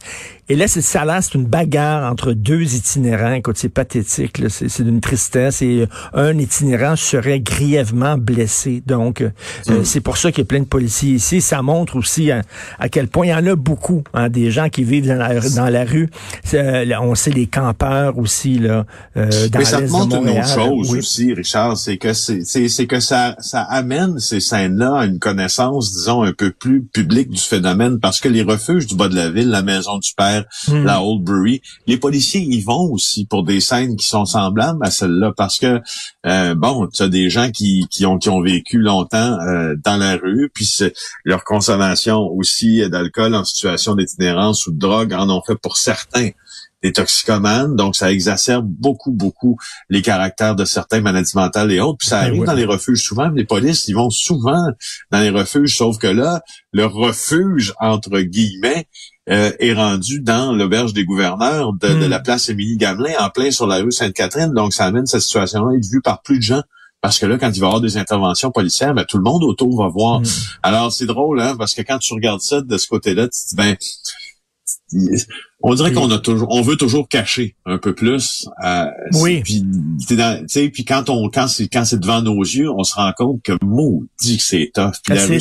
Et 0.52 0.58
là, 0.58 0.68
c'est 0.68 0.82
ça 0.82 1.06
là, 1.06 1.22
c'est 1.22 1.36
une 1.36 1.46
bagarre 1.46 2.12
entre 2.12 2.34
deux 2.34 2.76
itinérants. 2.76 3.32
Écoute, 3.32 3.56
c'est 3.58 3.70
pathétique, 3.70 4.44
c'est 4.50 4.84
d'une 4.84 5.00
tristesse. 5.00 5.62
Et 5.62 5.88
un 6.14 6.38
itinérant 6.38 6.98
serait 6.98 7.40
grièvement 7.40 8.18
blessé. 8.18 8.84
Donc, 8.86 9.22
euh, 9.22 9.30
hmm. 9.70 9.86
c'est 9.86 10.02
pour 10.02 10.18
ça 10.18 10.30
qu'il 10.30 10.40
y 10.40 10.42
a 10.42 10.46
plein 10.46 10.60
de 10.60 10.66
policiers 10.66 11.14
ici. 11.14 11.40
Ça 11.40 11.62
montre 11.62 11.96
aussi 11.96 12.32
à, 12.32 12.42
à 12.80 12.90
quel 12.90 13.08
point 13.08 13.28
il 13.28 13.30
y 13.30 13.34
en 13.34 13.48
a 13.48 13.56
beaucoup, 13.56 14.04
hein, 14.14 14.28
des 14.28 14.52
gens 14.52 14.68
qui 14.68 14.84
vivent 14.84 15.08
dans 15.08 15.16
la, 15.16 15.40
dans 15.40 15.70
la 15.70 15.86
rue. 15.86 16.10
Euh, 16.54 16.86
on 17.00 17.16
sait 17.16 17.32
les 17.32 17.48
campeurs 17.48 18.18
aussi 18.18 18.60
là. 18.60 18.86
Euh, 19.16 19.48
dans 19.48 19.60
Mais 19.60 19.64
ça 19.64 19.82
te 19.82 19.90
montre 19.90 20.18
une 20.18 20.38
autre 20.38 20.48
chose 20.50 20.94
aussi, 20.94 21.34
Richard, 21.34 21.78
c'est 21.78 21.96
que 21.96 22.12
c'est 22.12 22.88
que 22.88 23.00
ça 23.00 23.38
ça 23.40 23.62
amène 23.62 24.20
ces 24.20 24.42
scènes-là 24.42 24.98
à 24.98 25.06
une 25.06 25.20
connaissance, 25.20 25.94
disons, 25.94 26.24
un 26.24 26.34
peu 26.34 26.52
plus 26.52 26.84
publique 26.84 27.30
du 27.30 27.40
phénomène, 27.40 28.02
parce 28.02 28.20
que 28.20 28.28
les 28.28 28.42
refuges 28.42 28.86
du 28.86 28.96
bas 28.96 29.08
de 29.08 29.16
la 29.16 29.30
ville, 29.30 29.48
la 29.48 29.62
maison 29.62 29.98
du 29.98 30.12
père, 30.14 30.41
hmm. 30.68 30.84
la 30.84 31.04
Old 31.04 31.24
Brewery, 31.24 31.62
les 31.88 31.98
policiers 31.98 32.42
y 32.42 32.62
vont 32.62 32.92
aussi 32.92 33.26
pour 33.26 33.44
des 33.44 33.60
scènes 33.60 33.96
qui 33.96 34.08
sont 34.08 34.26
semblables 34.26 34.84
à 34.84 34.92
celles-là, 34.92 35.34
parce 35.36 35.58
que 35.58 35.82
euh, 36.26 36.56
bon, 36.56 36.88
tu 36.88 37.04
as 37.04 37.10
des 37.10 37.30
gens 37.30 37.50
qui 37.52 37.88
qui 37.90 38.06
ont 38.06 38.18
qui 38.18 38.30
ont 38.30 38.42
vécu 38.42 38.78
longtemps 38.78 39.38
euh, 39.40 39.76
dans 39.84 39.98
la 39.98 40.16
rue, 40.16 40.50
puis 40.54 40.70
leur 41.24 41.44
consommation 41.44 42.20
aussi 42.20 42.88
d'alcool 42.90 43.36
en 43.36 43.44
situation 43.44 43.96
d'itinérance 43.96 44.68
ou 44.68 44.72
de 44.72 44.80
drogue 44.80 45.14
en 45.14 45.30
ont 45.30 45.42
fait 45.46 45.56
pour 45.56 45.78
certains 45.78 46.30
des 46.84 46.92
toxicomanes, 46.92 47.76
donc 47.76 47.96
ça 47.96 48.12
exacerbe 48.12 48.66
beaucoup, 48.68 49.12
beaucoup 49.12 49.58
les 49.90 50.02
caractères 50.02 50.56
de 50.56 50.66
certains 50.66 51.02
maladies 51.02 51.36
mentales 51.36 51.72
et 51.72 51.80
autres. 51.80 52.00
Puis 52.00 52.08
ça 52.08 52.22
ben 52.22 52.28
arrive 52.28 52.44
dans 52.44 52.54
les 52.54 52.66
refuges 52.66 53.04
souvent. 53.04 53.30
Les 53.30 53.46
polices, 53.46 53.88
ils 53.88 53.96
vont 53.96 54.10
souvent 54.10 54.66
dans 55.12 55.20
les 55.20 55.30
refuges, 55.30 55.78
sauf 55.78 55.98
que 55.98 56.08
là, 56.08 56.42
le 56.74 56.86
refuge, 56.86 57.74
entre 57.80 58.20
guillemets, 58.20 58.88
euh, 59.30 59.52
est 59.60 59.74
rendu 59.74 60.20
dans 60.20 60.52
l'auberge 60.52 60.94
des 60.94 61.06
gouverneurs 61.06 61.74
de, 61.74 61.88
de, 61.88 62.08
hmm. 62.08 62.10
la 62.10 62.20
place 62.20 62.50
Émilie 62.50 62.78
Gamelin, 62.78 63.14
en 63.20 63.30
plein 63.30 63.52
sur 63.52 63.68
la 63.68 63.78
rue 63.78 63.92
Sainte-Catherine. 63.92 64.52
Donc, 64.52 64.74
ça 64.74 64.86
amène 64.86 65.06
cette 65.06 65.22
situation-là 65.22 65.74
à 65.74 65.78
être 65.78 65.86
vue 65.86 66.02
par 66.02 66.24
plus 66.24 66.38
de 66.38 66.44
gens. 66.44 66.64
Parce 67.02 67.18
que 67.20 67.26
là, 67.26 67.38
quand 67.38 67.50
il 67.50 67.60
va 67.60 67.68
y 67.68 67.70
avoir 67.70 67.82
des 67.82 67.98
interventions 67.98 68.52
policières, 68.52 68.94
ben, 68.94 69.06
tout 69.06 69.18
le 69.18 69.24
monde 69.24 69.44
autour 69.44 69.78
va 69.78 69.90
voir. 69.90 70.22
Mm. 70.22 70.26
Alors, 70.64 70.92
c'est 70.92 71.06
drôle, 71.06 71.40
hein, 71.40 71.56
parce 71.58 71.74
que 71.74 71.82
quand 71.82 72.00
tu 72.00 72.14
regardes 72.14 72.42
ça 72.42 72.62
de 72.62 72.78
ce 72.78 72.88
côté-là, 72.88 73.28
tu 73.28 73.30
te 73.30 73.50
dis, 73.50 73.56
ben, 73.56 73.78
on 75.64 75.74
dirait 75.76 75.92
qu'on 75.92 76.10
a 76.12 76.18
toujours, 76.18 76.48
on 76.52 76.62
veut 76.62 76.76
toujours 76.76 77.08
cacher 77.08 77.56
un 77.66 77.78
peu 77.78 77.94
plus. 77.94 78.48
Euh, 78.64 78.86
oui. 79.14 79.42
Puis, 79.44 79.64
puis 80.70 80.86
quand 80.86 81.10
on, 81.10 81.30
quand 81.30 81.48
c'est, 81.48 81.68
quand 81.68 81.86
c'est 81.86 82.00
devant 82.00 82.22
nos 82.22 82.42
yeux, 82.42 82.70
on 82.72 82.84
se 82.84 82.96
rend 82.96 83.12
compte 83.16 83.42
que 83.44 83.54
maudit 83.64 84.38
que 84.38 84.44
c'est 84.44 84.72
tough. 84.74 84.94
Puis 85.04 85.16
la 85.16 85.26
rue 85.26 85.40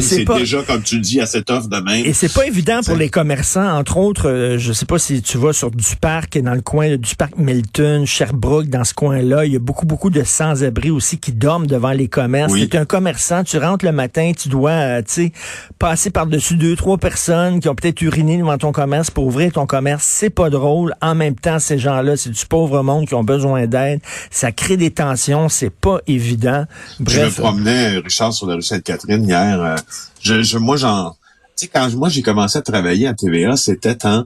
c'est 0.00 0.24
déjà 0.24 0.62
comme 0.62 0.82
tu 0.82 0.96
le 0.96 1.00
dis 1.00 1.20
assez 1.20 1.42
tough 1.42 1.68
de 1.68 1.76
même. 1.76 2.04
Et 2.04 2.12
c'est 2.12 2.32
pas 2.32 2.46
évident 2.46 2.80
pour 2.84 2.96
les 2.96 3.08
commerçants, 3.08 3.78
entre 3.78 3.96
autres. 3.96 4.28
Euh, 4.28 4.58
je 4.58 4.72
sais 4.72 4.86
pas 4.86 4.98
si 4.98 5.22
tu 5.22 5.38
vas 5.38 5.52
sur 5.52 5.70
du 5.70 5.96
parc, 6.00 6.38
dans 6.38 6.54
le 6.54 6.62
coin 6.62 6.96
du 6.96 7.14
parc 7.14 7.36
Milton, 7.36 8.06
Sherbrooke, 8.06 8.68
dans 8.68 8.84
ce 8.84 8.94
coin-là, 8.94 9.44
il 9.44 9.52
y 9.52 9.56
a 9.56 9.60
beaucoup, 9.60 9.86
beaucoup 9.86 10.10
de 10.10 10.22
sans-abri 10.24 10.90
aussi 10.90 11.18
qui 11.18 11.32
dorment 11.32 11.66
devant 11.66 11.92
les 11.92 12.08
commerces. 12.08 12.52
Oui. 12.52 12.68
un 12.72 12.84
commerçant, 12.84 13.44
tu 13.44 13.58
rentres 13.58 13.84
le 13.84 13.92
matin, 13.92 14.32
tu 14.36 14.48
dois, 14.48 14.70
euh, 14.70 15.02
tu 15.02 15.12
sais, 15.12 15.32
passer 15.78 16.10
par-dessus 16.10 16.56
deux, 16.56 16.76
trois 16.76 16.98
personnes 16.98 17.60
qui 17.60 17.68
ont 17.68 17.74
peut-être 17.74 18.00
uriné 18.02 18.38
devant 18.38 18.58
ton 18.58 18.72
commerce 18.72 19.10
pour 19.10 19.26
ouvrir 19.26 19.51
ton 19.52 19.66
commerce, 19.66 20.04
c'est 20.04 20.30
pas 20.30 20.50
drôle. 20.50 20.94
En 21.00 21.14
même 21.14 21.36
temps, 21.36 21.58
ces 21.58 21.78
gens-là, 21.78 22.16
c'est 22.16 22.30
du 22.30 22.46
pauvre 22.46 22.82
monde 22.82 23.06
qui 23.06 23.14
ont 23.14 23.24
besoin 23.24 23.66
d'aide. 23.66 24.00
Ça 24.30 24.52
crée 24.52 24.76
des 24.76 24.90
tensions, 24.90 25.48
c'est 25.48 25.70
pas 25.70 25.98
évident. 26.06 26.64
Bref. 27.00 27.16
Je 27.16 27.20
me 27.22 27.30
promenais, 27.30 27.98
Richard, 27.98 28.32
sur 28.32 28.46
la 28.46 28.54
rue 28.54 28.62
Sainte-Catherine 28.62 29.24
hier. 29.24 29.60
Euh, 29.60 29.76
je, 30.20 30.58
moi, 30.58 30.76
j'en 30.76 31.10
Tu 31.10 31.66
sais, 31.66 31.68
quand 31.68 31.92
moi 31.94 32.08
j'ai 32.08 32.22
commencé 32.22 32.58
à 32.58 32.62
travailler 32.62 33.06
à 33.06 33.14
TVA, 33.14 33.56
c'était 33.56 34.04
en 34.06 34.24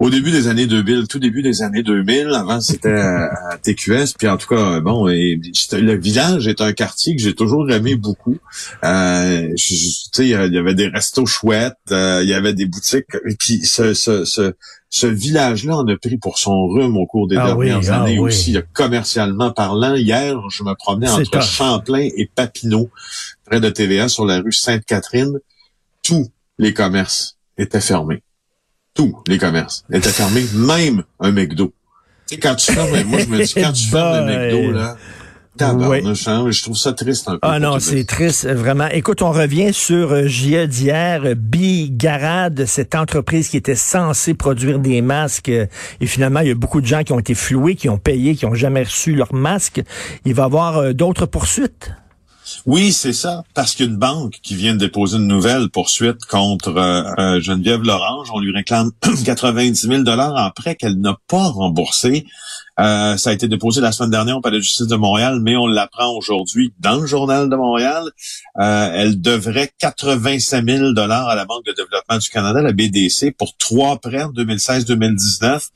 au 0.00 0.08
début 0.08 0.30
des 0.30 0.48
années 0.48 0.66
2000, 0.66 1.06
tout 1.08 1.18
début 1.18 1.42
des 1.42 1.60
années 1.60 1.82
2000, 1.82 2.28
avant 2.34 2.62
c'était 2.62 2.90
à, 2.90 3.58
TQS, 3.62 4.14
puis 4.18 4.28
en 4.28 4.38
tout 4.38 4.48
cas, 4.48 4.80
bon, 4.80 5.06
et, 5.08 5.38
le 5.72 5.94
village 5.94 6.48
est 6.48 6.62
un 6.62 6.72
quartier 6.72 7.14
que 7.14 7.22
j'ai 7.22 7.34
toujours 7.34 7.70
aimé 7.70 7.96
beaucoup. 7.96 8.38
Euh, 8.82 9.52
tu 9.56 9.74
sais, 9.76 10.24
il 10.24 10.28
y 10.28 10.34
avait 10.58 10.74
des 10.74 10.88
restos 10.88 11.26
chouettes, 11.26 11.74
euh, 11.90 12.20
il 12.22 12.30
y 12.30 12.34
avait 12.34 12.54
des 12.54 12.64
boutiques, 12.64 13.14
et 13.28 13.36
puis 13.38 13.58
ce, 13.66 13.92
ce, 13.92 14.24
ce, 14.24 14.54
ce 14.88 15.06
village-là 15.06 15.76
en 15.76 15.86
a 15.86 15.96
pris 15.98 16.16
pour 16.16 16.38
son 16.38 16.66
rhume 16.66 16.96
au 16.96 17.06
cours 17.06 17.28
des 17.28 17.36
Ah 17.36 17.54
oui, 17.54 17.66
dernières 17.66 17.92
ah 17.92 18.02
années 18.02 18.18
oui. 18.18 18.28
aussi, 18.28 18.56
commercialement 18.72 19.50
parlant. 19.50 19.96
Hier, 19.96 20.34
je 20.50 20.62
me 20.62 20.74
promenais 20.76 21.10
entre 21.10 21.30
tough. 21.30 21.42
Champlain 21.42 22.08
et 22.16 22.30
Papineau, 22.34 22.88
près 23.44 23.60
de 23.60 23.68
TVA, 23.68 24.08
sur 24.08 24.24
la 24.24 24.40
rue 24.40 24.52
Sainte-Catherine. 24.52 25.38
Tous 26.02 26.30
les 26.58 26.72
commerces 26.72 27.36
étaient 27.58 27.82
fermés. 27.82 28.22
Tous 29.00 29.22
les 29.28 29.38
commerces 29.38 29.82
étaient 29.90 30.10
fermés, 30.10 30.44
même 30.54 31.04
un 31.20 31.32
McDo. 31.32 31.72
Tu 32.26 32.34
sais, 32.34 32.40
quand 32.40 32.54
tu 32.54 32.70
fermes, 32.70 33.02
moi 33.04 33.18
je 33.20 33.26
me 33.28 33.42
dis, 33.42 33.54
quand 33.54 33.72
tu 33.72 33.86
fermes 33.86 34.12
un. 34.12 34.26
McDo, 34.26 34.72
là, 34.72 34.96
tabarnouche, 35.56 36.28
hein, 36.28 36.44
je 36.50 36.62
trouve 36.62 36.76
ça 36.76 36.92
triste 36.92 37.26
un 37.28 37.32
peu. 37.32 37.38
Ah 37.40 37.58
non, 37.58 37.78
c'est 37.78 38.04
triste, 38.04 38.46
vraiment. 38.46 38.88
Écoute, 38.88 39.22
on 39.22 39.30
revient 39.30 39.72
sur 39.72 40.12
euh, 40.12 40.26
JE 40.26 40.66
d'hier, 40.66 41.34
Bigarade, 41.34 42.66
cette 42.66 42.94
entreprise 42.94 43.48
qui 43.48 43.56
était 43.56 43.74
censée 43.74 44.34
produire 44.34 44.78
des 44.78 45.00
masques. 45.00 45.48
euh, 45.48 45.64
et 46.02 46.06
finalement, 46.06 46.40
il 46.40 46.48
y 46.48 46.50
a 46.50 46.54
beaucoup 46.54 46.82
de 46.82 46.86
gens 46.86 47.02
qui 47.02 47.14
ont 47.14 47.18
été 47.18 47.34
floués, 47.34 47.76
qui 47.76 47.88
ont 47.88 47.98
payé, 47.98 48.34
qui 48.34 48.44
ont 48.44 48.54
jamais 48.54 48.82
reçu 48.82 49.14
leur 49.14 49.32
masque. 49.32 49.80
Il 50.26 50.34
va 50.34 50.42
y 50.42 50.46
avoir 50.46 50.76
euh, 50.76 50.92
d'autres 50.92 51.24
poursuites? 51.24 51.92
Oui, 52.66 52.92
c'est 52.92 53.12
ça. 53.12 53.42
Parce 53.54 53.74
qu'une 53.74 53.96
banque 53.96 54.38
qui 54.42 54.54
vient 54.54 54.74
de 54.74 54.78
déposer 54.78 55.16
une 55.16 55.26
nouvelle 55.26 55.68
poursuite 55.70 56.24
contre 56.26 56.76
euh, 56.76 57.02
euh, 57.18 57.40
Geneviève 57.40 57.82
Lorange, 57.82 58.28
on 58.32 58.40
lui 58.40 58.52
réclame 58.52 58.90
90 59.24 59.88
000 59.88 60.02
dollars 60.02 60.34
en 60.34 60.50
prêt 60.50 60.74
qu'elle 60.74 61.00
n'a 61.00 61.16
pas 61.28 61.48
remboursé. 61.48 62.26
Euh, 62.80 63.16
ça 63.18 63.30
a 63.30 63.32
été 63.32 63.46
déposé 63.46 63.80
la 63.80 63.92
semaine 63.92 64.10
dernière 64.10 64.38
au 64.38 64.40
Palais 64.40 64.56
de 64.56 64.62
justice 64.62 64.86
de 64.86 64.96
Montréal, 64.96 65.40
mais 65.42 65.56
on 65.56 65.66
l'apprend 65.66 66.16
aujourd'hui 66.16 66.72
dans 66.78 66.98
le 66.98 67.06
Journal 67.06 67.50
de 67.50 67.56
Montréal. 67.56 68.04
Euh, 68.58 68.90
elle 68.94 69.20
devrait 69.20 69.70
85 69.78 70.64
000 70.64 70.92
dollars 70.92 71.28
à 71.28 71.34
la 71.34 71.44
Banque 71.44 71.66
de 71.66 71.72
développement 71.72 72.16
du 72.16 72.28
Canada, 72.30 72.62
la 72.62 72.72
BDC, 72.72 73.32
pour 73.36 73.54
trois 73.58 73.98
prêts 73.98 74.22
en 74.22 74.32
2016-2019. 74.32 75.68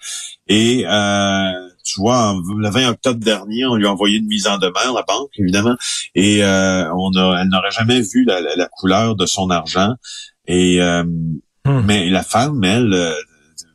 Et 0.48 0.86
euh, 0.86 1.68
tu 1.84 2.00
vois, 2.00 2.34
le 2.58 2.68
20 2.70 2.88
octobre 2.90 3.20
dernier, 3.20 3.66
on 3.66 3.76
lui 3.76 3.86
a 3.86 3.92
envoyé 3.92 4.18
une 4.18 4.26
mise 4.26 4.46
en 4.46 4.58
demeure, 4.58 4.94
la 4.94 5.02
banque, 5.02 5.30
évidemment, 5.38 5.76
et 6.14 6.42
euh, 6.42 6.90
on 6.96 7.14
a, 7.16 7.40
elle 7.42 7.48
n'aurait 7.48 7.70
jamais 7.70 8.00
vu 8.00 8.24
la, 8.24 8.40
la- 8.40 8.56
la 8.56 8.66
couleur 8.68 9.14
de 9.16 9.26
son 9.26 9.50
argent. 9.50 9.90
Et 10.46 10.80
euh, 10.80 11.04
Hmm. 11.66 11.80
mais 11.86 12.10
la 12.10 12.22
femme, 12.22 12.62
elle, 12.62 12.92
euh, 12.92 13.14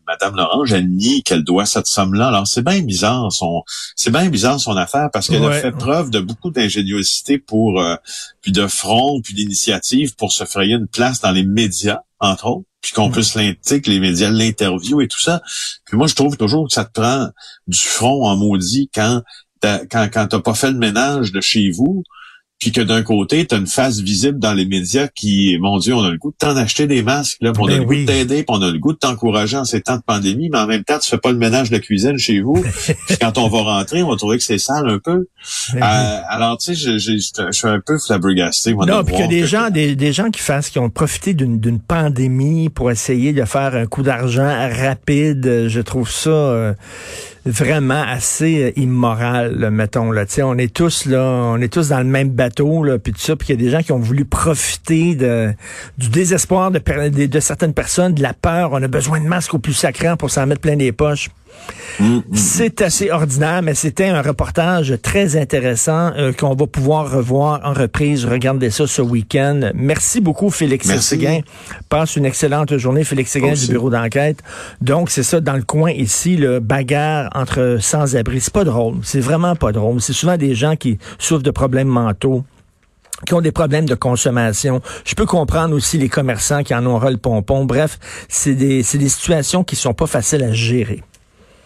Madame 0.05 0.35
Lorange, 0.35 0.71
elle 0.73 0.87
nie 0.89 1.23
qu'elle 1.23 1.43
doit 1.43 1.65
cette 1.65 1.87
somme-là. 1.87 2.27
Alors 2.27 2.45
c'est 2.45 2.61
bien 2.63 2.81
bizarre 2.83 3.31
son, 3.31 3.63
c'est 3.95 4.11
bien 4.11 4.29
bizarre 4.29 4.59
son 4.59 4.77
affaire 4.77 5.09
parce 5.11 5.27
qu'elle 5.27 5.41
Ouais. 5.41 5.55
a 5.57 5.59
fait 5.61 5.71
preuve 5.71 6.11
de 6.11 6.19
beaucoup 6.19 6.51
d'ingéniosité 6.51 7.39
pour, 7.39 7.81
euh, 7.81 7.95
puis 8.41 8.51
de 8.51 8.67
front, 8.67 9.21
puis 9.23 9.33
d'initiative 9.33 10.15
pour 10.15 10.31
se 10.31 10.45
frayer 10.45 10.75
une 10.75 10.85
place 10.87 11.19
dans 11.21 11.31
les 11.31 11.43
médias, 11.43 12.01
entre 12.19 12.45
autres, 12.47 12.67
puis 12.81 12.93
qu'on 12.93 13.11
puisse 13.11 13.35
l'indiquer, 13.35 13.81
que 13.81 13.89
les 13.89 13.99
médias 13.99 14.29
l'interviewent 14.29 15.01
et 15.01 15.07
tout 15.07 15.19
ça. 15.19 15.41
Puis 15.85 15.97
moi, 15.97 16.07
je 16.07 16.15
trouve 16.15 16.37
toujours 16.37 16.67
que 16.67 16.73
ça 16.73 16.85
te 16.85 16.91
prend 16.99 17.29
du 17.67 17.79
front 17.79 18.25
en 18.25 18.37
maudit 18.37 18.89
quand 18.93 19.21
quand, 19.61 20.09
quand 20.11 20.27
t'as 20.27 20.39
pas 20.39 20.53
fait 20.53 20.71
le 20.71 20.77
ménage 20.77 21.31
de 21.31 21.41
chez 21.41 21.69
vous, 21.71 22.03
puis 22.59 22.71
que 22.73 22.81
d'un 22.81 23.03
côté, 23.03 23.45
tu 23.47 23.55
as 23.55 23.57
une 23.57 23.67
face 23.67 23.99
visible 24.01 24.37
dans 24.37 24.53
les 24.53 24.65
médias 24.65 25.07
qui, 25.07 25.57
mon 25.61 25.77
Dieu, 25.79 25.93
on 25.95 26.03
a 26.03 26.11
le 26.11 26.17
goût 26.17 26.31
de 26.31 26.35
t'en 26.37 26.55
acheter 26.57 26.87
des 26.87 27.01
masques, 27.03 27.37
là, 27.41 27.53
on 27.57 27.65
a 27.65 27.67
Ben 27.71 27.77
le 27.79 27.85
goût 27.85 27.95
de 27.95 28.05
t'aider, 28.05 28.35
puis 28.43 28.45
on 28.49 28.61
a 28.61 28.69
le 28.69 28.77
goût 28.79 28.91
de 28.93 28.97
t'encourager 28.97 29.55
en 29.57 29.63
ces 29.65 29.81
temps 29.81 29.95
de 29.95 30.01
pandémie, 30.01 30.49
mais 30.51 30.57
en 30.59 30.67
même 30.67 30.83
temps, 30.83 30.99
tu 30.99 31.09
fais 31.09 31.17
pas 31.17 31.31
le 31.31 31.37
ménage 31.37 31.69
de 31.69 31.75
la 31.75 31.79
cuisine 31.79 32.17
chez 32.17 32.41
vous. 32.41 32.61
puis 33.07 33.17
quand 33.19 33.37
on 33.37 33.47
va 33.47 33.61
rentrer, 33.61 34.03
on 34.03 34.09
va 34.09 34.17
trouver 34.17 34.37
que 34.37 34.43
c'est 34.43 34.57
sale 34.57 34.89
un 34.89 34.99
peu. 34.99 35.27
Ben 35.73 35.81
Euh, 35.81 36.19
alors, 36.27 36.57
tu 36.57 36.75
sais, 36.75 36.75
je, 36.75 36.97
je, 36.97 37.17
je- 37.17 37.45
je 37.47 37.51
suis 37.57 37.67
un 37.67 37.79
peu 37.85 37.97
flabbergasté, 37.97 38.73
moi, 38.73 38.85
Non, 38.85 39.03
puis 39.03 39.13
qu'il 39.15 39.21
y 39.21 39.23
a 39.23 39.27
voir 39.27 39.29
des 39.29 39.41
que- 39.41 39.47
gens, 39.47 39.69
des, 39.69 39.95
des 39.95 40.11
gens 40.13 40.29
qui 40.29 40.41
fassent, 40.41 40.69
qui 40.69 40.79
ont 40.79 40.89
profité 40.89 41.33
d'une 41.33 41.59
d'une 41.59 41.79
pandémie 41.79 42.69
pour 42.69 42.91
essayer 42.91 43.31
de 43.33 43.45
faire 43.45 43.73
un 43.75 43.85
coup 43.85 44.03
d'argent 44.03 44.69
rapide. 44.69 45.45
Euh, 45.47 45.69
Je 45.69 45.79
trouve 45.79 46.09
ça 46.11 46.29
euh, 46.29 46.73
vraiment 47.49 48.01
assez 48.01 48.63
euh, 48.63 48.71
immoral, 48.79 49.69
mettons. 49.71 50.11
Là, 50.11 50.25
Tu 50.25 50.33
sais, 50.35 50.43
on 50.43 50.55
est 50.57 50.73
tous 50.73 51.05
là, 51.05 51.23
on 51.23 51.57
est 51.61 51.71
tous 51.71 51.89
dans 51.89 51.99
le 51.99 52.05
même 52.05 52.29
bateau, 52.29 52.83
là, 52.83 52.99
puis 52.99 53.13
tout 53.13 53.19
ça, 53.19 53.35
puis 53.35 53.49
y 53.49 53.53
a 53.53 53.55
des 53.55 53.69
gens 53.69 53.81
qui 53.81 53.91
ont 53.91 53.99
voulu 53.99 54.25
profiter 54.25 55.15
de, 55.15 55.53
du 55.97 56.09
désespoir 56.09 56.71
de, 56.71 56.79
de 57.25 57.39
certaines 57.39 57.73
personnes, 57.73 58.13
de 58.13 58.21
la 58.21 58.33
peur. 58.33 58.71
On 58.73 58.81
a 58.81 58.87
besoin 58.87 59.19
de 59.19 59.27
masques 59.27 59.53
au 59.53 59.59
plus 59.59 59.73
sacrant 59.73 60.17
pour 60.17 60.29
s'en 60.29 60.45
mettre 60.45 60.61
plein 60.61 60.75
les 60.75 60.91
poches. 60.91 61.29
C'est 62.33 62.81
assez 62.81 63.11
ordinaire, 63.11 63.61
mais 63.61 63.73
c'était 63.73 64.07
un 64.07 64.21
reportage 64.21 64.97
très 65.01 65.35
intéressant 65.35 66.11
euh, 66.15 66.31
qu'on 66.31 66.55
va 66.55 66.67
pouvoir 66.67 67.11
revoir 67.11 67.59
en 67.63 67.73
reprise. 67.73 68.25
Regardez 68.25 68.69
ça 68.69 68.87
ce 68.87 69.01
week-end. 69.01 69.71
Merci 69.73 70.21
beaucoup, 70.21 70.49
Félix 70.49 70.87
Merci. 70.87 71.07
Séguin. 71.09 71.41
Passe 71.89 72.15
une 72.15 72.25
excellente 72.25 72.77
journée, 72.77 73.03
Félix 73.03 73.31
Séguin 73.31 73.53
du 73.53 73.67
bureau 73.67 73.89
d'enquête. 73.89 74.39
Donc, 74.81 75.09
c'est 75.09 75.23
ça, 75.23 75.41
dans 75.41 75.55
le 75.55 75.63
coin 75.63 75.91
ici, 75.91 76.37
le 76.37 76.59
bagarre 76.59 77.29
entre 77.35 77.77
sans-abri. 77.81 78.39
C'est 78.39 78.53
pas 78.53 78.63
drôle. 78.63 78.95
C'est 79.03 79.19
vraiment 79.19 79.55
pas 79.55 79.71
drôle. 79.71 80.01
C'est 80.01 80.13
souvent 80.13 80.37
des 80.37 80.55
gens 80.55 80.75
qui 80.75 80.97
souffrent 81.17 81.43
de 81.43 81.51
problèmes 81.51 81.87
mentaux 81.87 82.43
qui 83.25 83.33
ont 83.33 83.41
des 83.41 83.51
problèmes 83.51 83.85
de 83.85 83.95
consommation. 83.95 84.81
Je 85.03 85.13
peux 85.13 85.25
comprendre 85.25 85.75
aussi 85.75 85.97
les 85.97 86.07
commerçants 86.07 86.63
qui 86.63 86.73
en 86.73 86.85
ont 86.85 86.97
ras 86.97 87.11
le 87.11 87.17
pompon. 87.17 87.65
Bref, 87.65 87.99
c'est 88.29 88.55
des, 88.55 88.81
c'est 88.81 88.97
des 88.97 89.09
situations 89.09 89.65
qui 89.65 89.75
sont 89.75 89.93
pas 89.93 90.07
faciles 90.07 90.43
à 90.43 90.53
gérer. 90.53 91.03